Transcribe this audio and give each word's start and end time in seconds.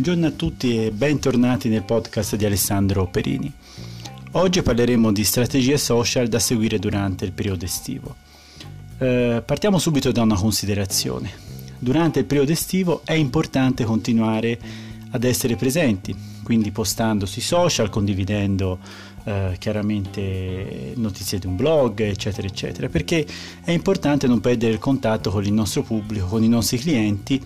Buongiorno 0.00 0.28
a 0.28 0.34
tutti 0.34 0.82
e 0.82 0.92
bentornati 0.92 1.68
nel 1.68 1.82
podcast 1.82 2.34
di 2.34 2.46
Alessandro 2.46 3.06
Perini. 3.08 3.52
Oggi 4.30 4.62
parleremo 4.62 5.12
di 5.12 5.22
strategie 5.24 5.76
social 5.76 6.26
da 6.26 6.38
seguire 6.38 6.78
durante 6.78 7.26
il 7.26 7.32
periodo 7.32 7.66
estivo. 7.66 8.16
Eh, 8.96 9.42
partiamo 9.44 9.78
subito 9.78 10.10
da 10.10 10.22
una 10.22 10.36
considerazione. 10.36 11.30
Durante 11.78 12.20
il 12.20 12.24
periodo 12.24 12.50
estivo 12.50 13.02
è 13.04 13.12
importante 13.12 13.84
continuare 13.84 14.58
ad 15.10 15.22
essere 15.22 15.56
presenti, 15.56 16.16
quindi 16.42 16.70
postando 16.70 17.26
sui 17.26 17.42
social, 17.42 17.90
condividendo 17.90 18.78
eh, 19.24 19.56
chiaramente 19.58 20.94
notizie 20.96 21.38
di 21.38 21.46
un 21.46 21.56
blog, 21.56 22.00
eccetera, 22.00 22.46
eccetera, 22.46 22.88
perché 22.88 23.26
è 23.62 23.70
importante 23.70 24.26
non 24.26 24.40
perdere 24.40 24.72
il 24.72 24.78
contatto 24.78 25.30
con 25.30 25.44
il 25.44 25.52
nostro 25.52 25.82
pubblico, 25.82 26.24
con 26.24 26.42
i 26.42 26.48
nostri 26.48 26.78
clienti, 26.78 27.38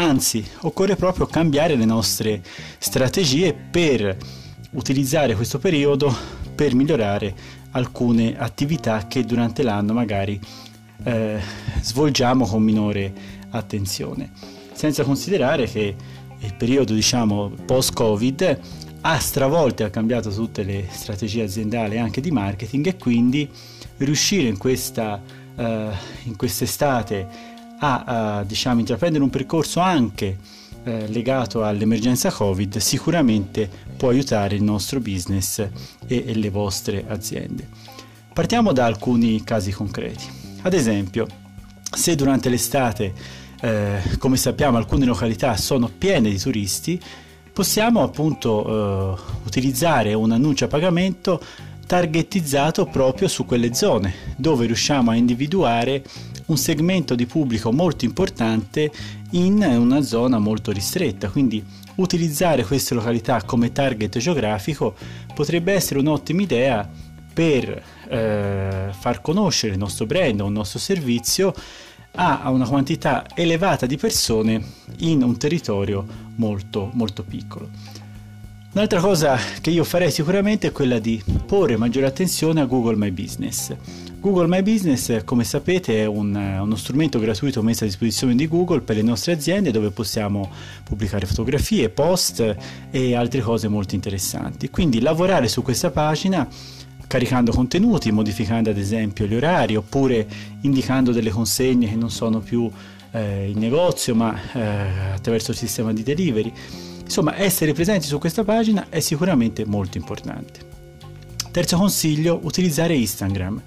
anzi 0.00 0.44
occorre 0.62 0.96
proprio 0.96 1.26
cambiare 1.26 1.76
le 1.76 1.84
nostre 1.84 2.42
strategie 2.78 3.54
per 3.54 4.16
utilizzare 4.72 5.34
questo 5.34 5.58
periodo 5.58 6.14
per 6.54 6.74
migliorare 6.74 7.34
alcune 7.72 8.38
attività 8.38 9.06
che 9.06 9.24
durante 9.24 9.62
l'anno 9.62 9.92
magari 9.92 10.40
eh, 11.04 11.38
svolgiamo 11.80 12.46
con 12.46 12.62
minore 12.62 13.12
attenzione, 13.50 14.30
senza 14.72 15.04
considerare 15.04 15.66
che 15.66 15.94
il 16.38 16.54
periodo 16.54 16.94
diciamo 16.94 17.52
post-Covid 17.64 18.60
ha 19.02 19.18
stravolto 19.18 19.82
e 19.82 19.86
ha 19.86 19.90
cambiato 19.90 20.30
tutte 20.30 20.62
le 20.62 20.86
strategie 20.90 21.42
aziendali 21.42 21.98
anche 21.98 22.20
di 22.20 22.30
marketing 22.30 22.86
e 22.86 22.96
quindi 22.96 23.48
riuscire 23.98 24.48
in, 24.48 24.58
questa, 24.58 25.20
uh, 25.56 25.62
in 26.24 26.36
quest'estate 26.36 27.49
a 27.80 28.40
uh, 28.40 28.46
diciamo, 28.46 28.80
intraprendere 28.80 29.24
un 29.24 29.30
percorso 29.30 29.80
anche 29.80 30.38
uh, 30.84 30.90
legato 31.08 31.64
all'emergenza 31.64 32.30
Covid 32.30 32.76
sicuramente 32.78 33.68
può 33.96 34.10
aiutare 34.10 34.54
il 34.54 34.62
nostro 34.62 35.00
business 35.00 35.58
e, 35.58 35.70
e 36.06 36.34
le 36.34 36.50
vostre 36.50 37.04
aziende. 37.08 37.66
Partiamo 38.32 38.72
da 38.72 38.86
alcuni 38.86 39.42
casi 39.44 39.72
concreti. 39.72 40.24
Ad 40.62 40.72
esempio, 40.72 41.26
se 41.90 42.14
durante 42.14 42.48
l'estate, 42.48 43.12
eh, 43.60 44.00
come 44.18 44.36
sappiamo, 44.36 44.76
alcune 44.76 45.04
località 45.04 45.56
sono 45.56 45.88
piene 45.88 46.30
di 46.30 46.38
turisti, 46.38 47.00
possiamo 47.52 48.02
appunto 48.02 49.16
eh, 49.16 49.20
utilizzare 49.44 50.14
un 50.14 50.30
annuncio 50.32 50.64
a 50.64 50.68
pagamento 50.68 51.42
targetizzato 51.86 52.86
proprio 52.86 53.26
su 53.26 53.44
quelle 53.44 53.74
zone 53.74 54.14
dove 54.36 54.66
riusciamo 54.66 55.10
a 55.10 55.16
individuare 55.16 56.04
un 56.50 56.56
segmento 56.56 57.14
di 57.14 57.26
pubblico 57.26 57.72
molto 57.72 58.04
importante 58.04 58.90
in 59.30 59.62
una 59.62 60.02
zona 60.02 60.38
molto 60.38 60.72
ristretta 60.72 61.30
quindi 61.30 61.64
utilizzare 61.96 62.64
queste 62.64 62.94
località 62.94 63.42
come 63.44 63.72
target 63.72 64.18
geografico 64.18 64.94
potrebbe 65.34 65.72
essere 65.72 66.00
un'ottima 66.00 66.42
idea 66.42 66.88
per 67.32 67.82
eh, 68.08 68.88
far 68.90 69.20
conoscere 69.20 69.72
il 69.72 69.78
nostro 69.78 70.06
brand 70.06 70.40
o 70.40 70.46
il 70.46 70.52
nostro 70.52 70.78
servizio 70.78 71.54
a 72.16 72.50
una 72.50 72.66
quantità 72.66 73.24
elevata 73.34 73.86
di 73.86 73.96
persone 73.96 74.60
in 74.98 75.22
un 75.22 75.38
territorio 75.38 76.04
molto 76.36 76.90
molto 76.94 77.22
piccolo. 77.22 77.68
Un'altra 78.72 79.00
cosa 79.00 79.36
che 79.60 79.70
io 79.70 79.82
farei 79.82 80.12
sicuramente 80.12 80.68
è 80.68 80.72
quella 80.72 81.00
di 81.00 81.20
porre 81.44 81.76
maggiore 81.76 82.06
attenzione 82.06 82.60
a 82.60 82.66
Google 82.66 82.94
My 82.94 83.10
Business. 83.10 83.74
Google 84.20 84.46
My 84.46 84.62
Business, 84.62 85.24
come 85.24 85.42
sapete, 85.42 86.02
è 86.02 86.06
un, 86.06 86.36
uno 86.36 86.76
strumento 86.76 87.18
gratuito 87.18 87.64
messo 87.64 87.82
a 87.82 87.88
disposizione 87.88 88.36
di 88.36 88.46
Google 88.46 88.82
per 88.82 88.94
le 88.94 89.02
nostre 89.02 89.32
aziende 89.32 89.72
dove 89.72 89.90
possiamo 89.90 90.48
pubblicare 90.84 91.26
fotografie, 91.26 91.88
post 91.88 92.56
e 92.92 93.14
altre 93.16 93.40
cose 93.40 93.66
molto 93.66 93.96
interessanti. 93.96 94.70
Quindi 94.70 95.00
lavorare 95.00 95.48
su 95.48 95.62
questa 95.62 95.90
pagina 95.90 96.46
caricando 97.08 97.50
contenuti, 97.50 98.12
modificando 98.12 98.70
ad 98.70 98.78
esempio 98.78 99.26
gli 99.26 99.34
orari 99.34 99.74
oppure 99.74 100.28
indicando 100.60 101.10
delle 101.10 101.30
consegne 101.30 101.88
che 101.88 101.96
non 101.96 102.12
sono 102.12 102.38
più 102.38 102.70
eh, 103.10 103.50
in 103.50 103.58
negozio 103.58 104.14
ma 104.14 104.32
eh, 104.52 104.60
attraverso 105.14 105.50
il 105.50 105.56
sistema 105.56 105.92
di 105.92 106.04
delivery. 106.04 106.52
Insomma, 107.10 107.36
essere 107.36 107.72
presenti 107.72 108.06
su 108.06 108.18
questa 108.18 108.44
pagina 108.44 108.86
è 108.88 109.00
sicuramente 109.00 109.64
molto 109.66 109.98
importante. 109.98 110.60
Terzo 111.50 111.76
consiglio, 111.76 112.38
utilizzare 112.44 112.94
Instagram 112.94 113.60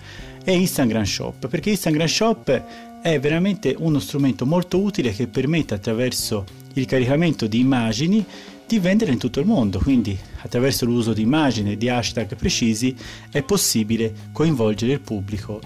e 0.46 0.56
Instagram 0.56 1.04
Shop, 1.04 1.50
perché 1.50 1.72
Instagram 1.72 2.08
Shop 2.08 2.64
è 3.02 3.20
veramente 3.20 3.76
uno 3.78 4.00
strumento 4.00 4.46
molto 4.46 4.80
utile 4.80 5.12
che 5.12 5.28
permette 5.28 5.74
attraverso 5.74 6.46
il 6.76 6.86
caricamento 6.86 7.46
di 7.46 7.60
immagini 7.60 8.26
di 8.66 8.80
vendere 8.80 9.12
in 9.12 9.18
tutto 9.18 9.42
il 9.42 9.46
mondo, 9.46 9.78
quindi 9.80 10.18
attraverso 10.38 10.86
l'uso 10.86 11.12
di 11.12 11.24
immagini 11.24 11.74
e 11.74 11.78
di 11.78 11.90
hashtag 11.90 12.38
precisi 12.38 12.96
è 13.30 13.44
possibile 13.44 14.14
coinvolgere 14.32 14.94
il 14.94 15.02
pubblico 15.02 15.60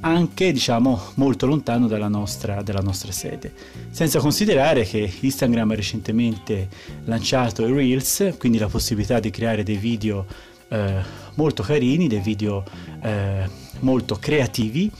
anche 0.00 0.52
diciamo 0.52 1.00
molto 1.14 1.46
lontano 1.46 1.86
dalla 1.86 2.08
nostra, 2.08 2.62
dalla 2.62 2.80
nostra 2.80 3.12
sede. 3.12 3.52
Senza 3.90 4.18
considerare 4.18 4.84
che 4.84 5.10
Instagram 5.20 5.70
ha 5.70 5.74
recentemente 5.74 6.68
lanciato 7.04 7.66
i 7.66 7.72
Reels, 7.72 8.34
quindi 8.38 8.58
la 8.58 8.68
possibilità 8.68 9.20
di 9.20 9.30
creare 9.30 9.62
dei 9.62 9.76
video 9.76 10.26
eh, 10.68 11.00
molto 11.34 11.62
carini, 11.62 12.08
dei 12.08 12.20
video 12.20 12.64
eh, 13.02 13.48
molto 13.80 14.16
creativi. 14.16 14.90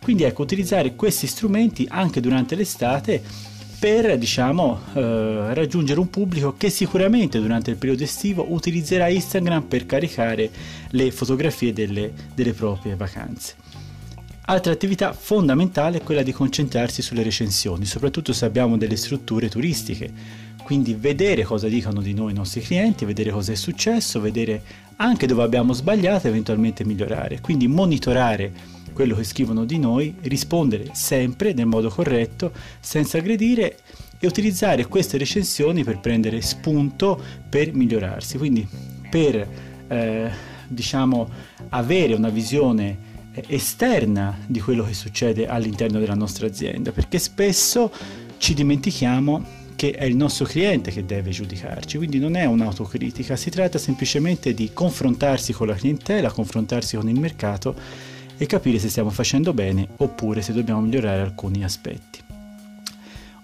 Quindi 0.00 0.24
ecco, 0.24 0.42
utilizzare 0.42 0.94
questi 0.96 1.26
strumenti 1.26 1.86
anche 1.88 2.20
durante 2.20 2.54
l'estate 2.56 3.22
per 3.78 4.16
diciamo, 4.16 4.80
eh, 4.94 5.54
raggiungere 5.54 5.98
un 5.98 6.08
pubblico 6.08 6.54
che 6.56 6.70
sicuramente 6.70 7.40
durante 7.40 7.70
il 7.70 7.76
periodo 7.76 8.04
estivo 8.04 8.46
utilizzerà 8.52 9.08
Instagram 9.08 9.62
per 9.64 9.86
caricare 9.86 10.50
le 10.90 11.10
fotografie 11.10 11.72
delle, 11.72 12.12
delle 12.32 12.52
proprie 12.52 12.94
vacanze. 12.94 13.56
Altra 14.44 14.72
attività 14.72 15.12
fondamentale 15.12 15.98
è 15.98 16.02
quella 16.02 16.24
di 16.24 16.32
concentrarsi 16.32 17.00
sulle 17.00 17.22
recensioni, 17.22 17.84
soprattutto 17.84 18.32
se 18.32 18.44
abbiamo 18.44 18.76
delle 18.76 18.96
strutture 18.96 19.48
turistiche, 19.48 20.12
quindi 20.64 20.94
vedere 20.94 21.44
cosa 21.44 21.68
dicono 21.68 22.00
di 22.00 22.12
noi 22.12 22.32
i 22.32 22.34
nostri 22.34 22.60
clienti, 22.60 23.04
vedere 23.04 23.30
cosa 23.30 23.52
è 23.52 23.54
successo, 23.54 24.20
vedere 24.20 24.62
anche 24.96 25.26
dove 25.26 25.44
abbiamo 25.44 25.72
sbagliato 25.72 26.26
e 26.26 26.30
eventualmente 26.30 26.84
migliorare, 26.84 27.40
quindi 27.40 27.68
monitorare 27.68 28.52
quello 28.92 29.14
che 29.14 29.22
scrivono 29.22 29.64
di 29.64 29.78
noi, 29.78 30.12
rispondere 30.22 30.90
sempre 30.92 31.52
nel 31.52 31.66
modo 31.66 31.88
corretto, 31.88 32.52
senza 32.80 33.18
aggredire 33.18 33.78
e 34.18 34.26
utilizzare 34.26 34.86
queste 34.86 35.18
recensioni 35.18 35.84
per 35.84 36.00
prendere 36.00 36.40
spunto 36.40 37.20
per 37.48 37.72
migliorarsi, 37.72 38.38
quindi 38.38 38.66
per 39.08 39.48
eh, 39.86 40.30
diciamo 40.66 41.28
avere 41.68 42.14
una 42.14 42.28
visione 42.28 43.10
esterna 43.46 44.38
di 44.46 44.60
quello 44.60 44.84
che 44.84 44.94
succede 44.94 45.46
all'interno 45.46 45.98
della 45.98 46.14
nostra 46.14 46.46
azienda, 46.46 46.92
perché 46.92 47.18
spesso 47.18 47.92
ci 48.38 48.54
dimentichiamo 48.54 49.60
che 49.74 49.92
è 49.92 50.04
il 50.04 50.14
nostro 50.14 50.44
cliente 50.44 50.90
che 50.90 51.04
deve 51.04 51.30
giudicarci, 51.30 51.96
quindi 51.96 52.18
non 52.18 52.36
è 52.36 52.44
un'autocritica, 52.44 53.34
si 53.34 53.50
tratta 53.50 53.78
semplicemente 53.78 54.54
di 54.54 54.70
confrontarsi 54.72 55.52
con 55.52 55.66
la 55.66 55.74
clientela, 55.74 56.30
confrontarsi 56.30 56.96
con 56.96 57.08
il 57.08 57.18
mercato 57.18 57.74
e 58.36 58.46
capire 58.46 58.78
se 58.78 58.88
stiamo 58.88 59.10
facendo 59.10 59.52
bene 59.52 59.88
oppure 59.96 60.42
se 60.42 60.52
dobbiamo 60.52 60.80
migliorare 60.80 61.20
alcuni 61.22 61.64
aspetti. 61.64 62.20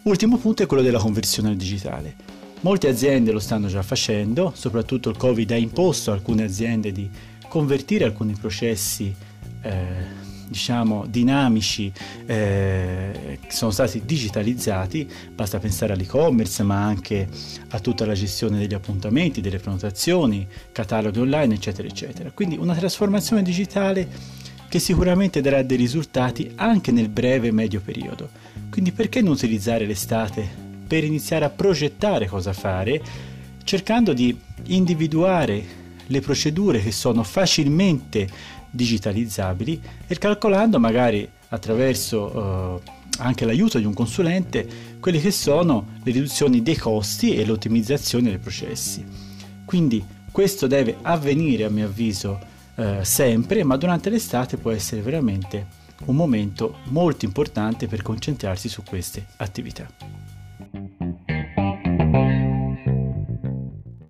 Ultimo 0.03 0.37
punto 0.39 0.63
è 0.63 0.67
quello 0.67 0.83
della 0.83 0.99
conversione 0.99 1.49
al 1.49 1.57
digitale. 1.57 2.15
Molte 2.61 2.89
aziende 2.89 3.31
lo 3.31 3.41
stanno 3.41 3.69
già 3.69 3.83
facendo, 3.83 4.53
soprattutto 4.55 5.11
il 5.11 5.17
Covid 5.17 5.51
ha 5.51 5.57
imposto 5.57 6.11
a 6.11 6.15
alcune 6.15 6.45
aziende 6.45 6.93
di 6.93 7.09
convertire 7.49 8.05
alcuni 8.05 8.35
processi 8.35 9.15
eh, 9.63 10.27
diciamo 10.49 11.05
dinamici 11.07 11.93
eh, 12.27 13.39
che 13.41 13.53
sono 13.53 13.71
stati 13.71 14.03
digitalizzati, 14.05 15.09
basta 15.35 15.59
pensare 15.59 15.93
all'e-commerce 15.93 16.63
ma 16.63 16.83
anche 16.83 17.29
a 17.71 17.81
tutta 17.81 18.07
la 18.07 18.15
gestione 18.15 18.59
degli 18.59 18.75
appuntamenti, 18.75 19.41
delle 19.41 19.59
prenotazioni, 19.59 20.47
cataloghi 20.73 21.21
online 21.21 21.55
eccetera 21.55 21.87
eccetera. 21.87 22.31
Quindi 22.33 22.57
una 22.57 22.75
trasformazione 22.75 23.43
digitale 23.43 24.09
che 24.69 24.79
sicuramente 24.79 25.41
darà 25.41 25.63
dei 25.63 25.77
risultati 25.77 26.53
anche 26.57 26.93
nel 26.93 27.09
breve 27.09 27.49
e 27.49 27.53
medio 27.53 27.81
periodo. 27.81 28.29
Quindi 28.71 28.93
perché 28.93 29.23
non 29.23 29.33
utilizzare 29.33 29.87
l'estate 29.87 30.67
per 30.87 31.05
iniziare 31.05 31.45
a 31.45 31.51
progettare 31.51 32.27
cosa 32.27 32.53
fare, 32.53 33.03
cercando 33.65 34.13
di 34.13 34.37
individuare 34.67 35.77
le 36.07 36.21
procedure 36.21 36.81
che 36.81 36.93
sono 36.93 37.23
facilmente 37.23 38.27
digitalizzabili 38.71 39.81
e 40.07 40.19
calcolando 40.19 40.79
magari 40.79 41.29
attraverso 41.49 42.81
eh, 42.85 42.91
anche 43.19 43.45
l'aiuto 43.45 43.79
di 43.79 43.85
un 43.85 43.95
consulente 43.95 44.97
quelle 45.01 45.21
che 45.21 45.31
sono 45.31 45.97
le 46.03 46.13
riduzioni 46.13 46.63
dei 46.63 46.77
costi 46.77 47.35
e 47.35 47.45
l'ottimizzazione 47.45 48.31
dei 48.31 48.39
processi. 48.39 49.05
Quindi 49.65 50.05
questo 50.31 50.67
deve 50.67 50.97
avvenire 51.03 51.65
a 51.65 51.71
mio 51.71 51.87
avviso 51.87 52.39
eh, 52.77 53.05
sempre, 53.05 53.65
ma 53.65 53.77
durante 53.77 54.11
l'estate 54.11 54.57
può 54.57 54.71
essere 54.71 55.01
veramente 55.01 55.67
un 56.05 56.15
momento 56.15 56.79
molto 56.85 57.25
importante 57.25 57.89
per 57.89 58.03
concentrarsi 58.03 58.69
su 58.69 58.83
queste 58.83 59.27
attività. 59.37 60.18